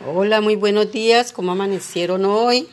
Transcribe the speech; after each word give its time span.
Hola, 0.00 0.40
muy 0.40 0.56
buenos 0.56 0.90
días. 0.90 1.32
¿Cómo 1.32 1.52
amanecieron 1.52 2.24
hoy? 2.24 2.68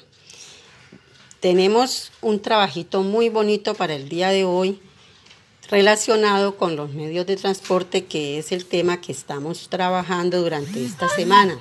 Tenemos 1.39 2.11
un 2.19 2.41
trabajito 2.41 3.03
muy 3.03 3.29
bonito 3.29 3.75
para 3.75 3.93
el 3.93 4.09
día 4.09 4.29
de 4.29 4.43
hoy 4.43 4.81
relacionado 5.69 6.57
con 6.57 6.75
los 6.75 6.93
medios 6.93 7.27
de 7.27 7.35
transporte, 7.35 8.05
que 8.05 8.39
es 8.39 8.51
el 8.51 8.65
tema 8.65 9.01
que 9.01 9.11
estamos 9.11 9.69
trabajando 9.69 10.41
durante 10.41 10.83
esta 10.83 11.09
semana. 11.09 11.59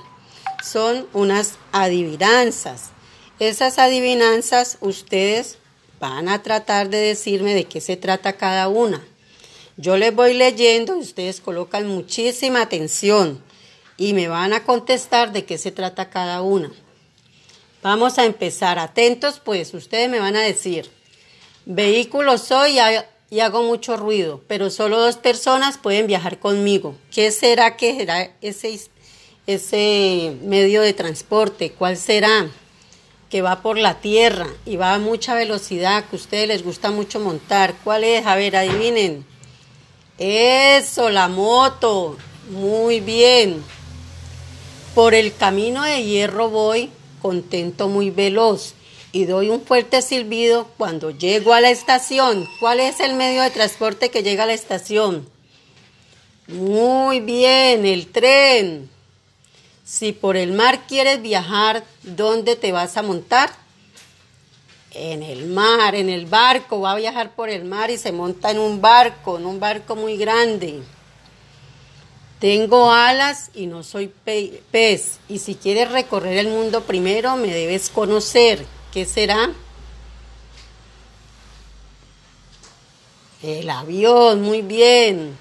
Son 0.64 1.06
unas 1.12 1.56
adivinanzas. 1.72 2.88
Esas 3.38 3.78
adivinanzas 3.78 4.78
ustedes 4.80 5.58
van 6.00 6.30
a 6.30 6.42
tratar 6.42 6.88
de 6.88 6.98
decirme 6.98 7.52
de 7.52 7.64
qué 7.64 7.82
se 7.82 7.98
trata 7.98 8.38
cada 8.38 8.68
una. 8.68 9.04
Yo 9.76 9.98
les 9.98 10.14
voy 10.14 10.32
leyendo 10.32 10.96
y 10.96 11.00
ustedes 11.00 11.42
colocan 11.42 11.86
muchísima 11.86 12.62
atención 12.62 13.42
y 14.00 14.14
me 14.14 14.28
van 14.28 14.54
a 14.54 14.64
contestar 14.64 15.30
de 15.30 15.44
qué 15.44 15.58
se 15.58 15.72
trata 15.72 16.08
cada 16.08 16.40
una. 16.40 16.72
Vamos 17.82 18.18
a 18.18 18.24
empezar. 18.24 18.78
Atentos, 18.78 19.42
pues 19.44 19.74
ustedes 19.74 20.08
me 20.08 20.18
van 20.18 20.36
a 20.36 20.40
decir, 20.40 20.90
vehículo 21.66 22.38
soy 22.38 22.78
y 23.28 23.40
hago 23.40 23.62
mucho 23.62 23.98
ruido, 23.98 24.42
pero 24.48 24.70
solo 24.70 24.98
dos 24.98 25.18
personas 25.18 25.76
pueden 25.76 26.06
viajar 26.06 26.38
conmigo. 26.38 26.96
¿Qué 27.14 27.30
será 27.30 27.76
que 27.76 27.94
será 27.94 28.34
ese, 28.40 28.80
ese 29.46 30.34
medio 30.44 30.80
de 30.80 30.94
transporte? 30.94 31.72
¿Cuál 31.72 31.98
será? 31.98 32.48
Que 33.28 33.42
va 33.42 33.60
por 33.60 33.76
la 33.76 34.00
tierra 34.00 34.46
y 34.64 34.76
va 34.76 34.94
a 34.94 34.98
mucha 34.98 35.34
velocidad, 35.34 36.06
que 36.06 36.16
a 36.16 36.20
ustedes 36.20 36.48
les 36.48 36.64
gusta 36.64 36.90
mucho 36.90 37.20
montar. 37.20 37.74
¿Cuál 37.84 38.04
es? 38.04 38.24
A 38.24 38.34
ver, 38.34 38.56
adivinen. 38.56 39.26
Eso, 40.16 41.10
la 41.10 41.28
moto. 41.28 42.16
Muy 42.48 43.00
bien. 43.00 43.62
Por 44.94 45.14
el 45.14 45.34
camino 45.34 45.84
de 45.84 46.02
hierro 46.04 46.50
voy, 46.50 46.90
contento 47.22 47.88
muy 47.88 48.10
veloz, 48.10 48.74
y 49.12 49.24
doy 49.24 49.48
un 49.48 49.62
fuerte 49.62 50.02
silbido 50.02 50.68
cuando 50.78 51.10
llego 51.10 51.54
a 51.54 51.60
la 51.60 51.70
estación. 51.70 52.48
¿Cuál 52.58 52.80
es 52.80 52.98
el 52.98 53.14
medio 53.14 53.42
de 53.42 53.50
transporte 53.50 54.10
que 54.10 54.24
llega 54.24 54.44
a 54.44 54.46
la 54.46 54.52
estación? 54.52 55.28
Muy 56.48 57.20
bien, 57.20 57.86
el 57.86 58.08
tren. 58.08 58.90
Si 59.84 60.12
por 60.12 60.36
el 60.36 60.52
mar 60.52 60.80
quieres 60.88 61.22
viajar, 61.22 61.84
¿dónde 62.02 62.56
te 62.56 62.72
vas 62.72 62.96
a 62.96 63.02
montar? 63.02 63.50
En 64.92 65.22
el 65.22 65.46
mar, 65.46 65.94
en 65.94 66.08
el 66.08 66.26
barco. 66.26 66.80
Va 66.80 66.92
a 66.92 66.96
viajar 66.96 67.34
por 67.36 67.48
el 67.48 67.64
mar 67.64 67.90
y 67.90 67.98
se 67.98 68.10
monta 68.10 68.50
en 68.50 68.58
un 68.58 68.80
barco, 68.80 69.38
en 69.38 69.46
un 69.46 69.60
barco 69.60 69.94
muy 69.94 70.16
grande. 70.16 70.82
Tengo 72.40 72.90
alas 72.90 73.50
y 73.54 73.66
no 73.66 73.82
soy 73.82 74.08
pez. 74.08 75.18
Y 75.28 75.38
si 75.38 75.56
quieres 75.56 75.92
recorrer 75.92 76.38
el 76.38 76.48
mundo 76.48 76.84
primero, 76.84 77.36
me 77.36 77.48
debes 77.48 77.90
conocer. 77.90 78.64
¿Qué 78.92 79.04
será? 79.04 79.52
El 83.42 83.68
avión, 83.68 84.40
muy 84.40 84.62
bien. 84.62 85.36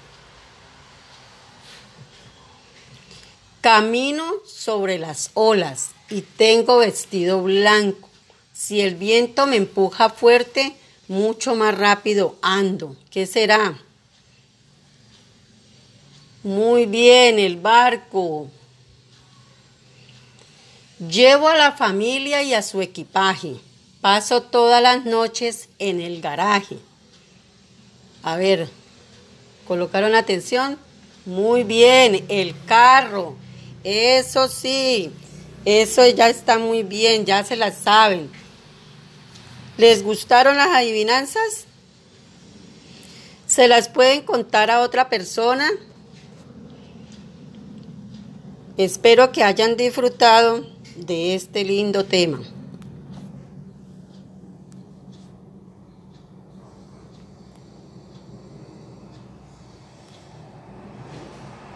Camino 3.62 4.24
sobre 4.46 4.98
las 4.98 5.30
olas 5.32 5.90
y 6.10 6.20
tengo 6.20 6.78
vestido 6.78 7.42
blanco. 7.42 8.10
Si 8.52 8.82
el 8.82 8.94
viento 8.94 9.46
me 9.46 9.56
empuja 9.56 10.10
fuerte, 10.10 10.76
mucho 11.08 11.54
más 11.54 11.76
rápido 11.76 12.36
ando. 12.42 12.94
¿Qué 13.10 13.26
será? 13.26 13.78
Muy 16.42 16.86
bien, 16.86 17.38
el 17.38 17.56
barco. 17.56 18.48
Llevo 20.98 21.48
a 21.48 21.56
la 21.56 21.72
familia 21.72 22.42
y 22.42 22.54
a 22.54 22.62
su 22.62 22.80
equipaje. 22.80 23.56
Paso 24.00 24.42
todas 24.42 24.82
las 24.82 25.04
noches 25.04 25.68
en 25.78 26.00
el 26.00 26.22
garaje. 26.22 26.78
A 28.22 28.36
ver, 28.36 28.68
¿colocaron 29.68 30.14
atención? 30.14 30.78
Muy 31.26 31.62
bien, 31.64 32.24
el 32.28 32.54
carro. 32.64 33.36
Eso 33.84 34.48
sí, 34.48 35.12
eso 35.66 36.06
ya 36.06 36.30
está 36.30 36.58
muy 36.58 36.82
bien, 36.82 37.26
ya 37.26 37.44
se 37.44 37.56
las 37.56 37.76
saben. 37.76 38.30
¿Les 39.76 40.02
gustaron 40.02 40.56
las 40.56 40.68
adivinanzas? 40.68 41.66
¿Se 43.46 43.68
las 43.68 43.90
pueden 43.90 44.22
contar 44.22 44.70
a 44.70 44.80
otra 44.80 45.10
persona? 45.10 45.70
Espero 48.80 49.30
que 49.30 49.44
hayan 49.44 49.76
disfrutado 49.76 50.64
de 50.96 51.34
este 51.34 51.64
lindo 51.64 52.06
tema. 52.06 52.40